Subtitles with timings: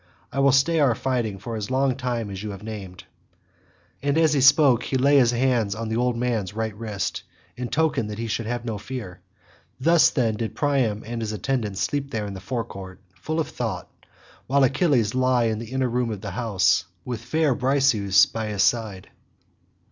[0.31, 3.03] I will stay our fighting for as long a time as you have named."
[4.01, 7.21] As he spoke he laid his hand on the old man's right wrist,
[7.55, 9.21] in token that he should have no fear;
[9.79, 13.91] thus then did Priam and his attendant sleep there in the forecourt, full of thought,
[14.47, 18.63] while Achilles lay in an inner room of the house, with fair Briseis by his
[18.63, 19.07] side.